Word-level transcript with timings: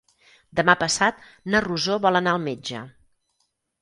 Demà 0.59 0.75
passat 0.83 1.21
na 1.55 1.61
Rosó 1.65 1.99
vol 2.07 2.21
anar 2.21 2.33
al 2.37 2.43
metge. 2.47 2.83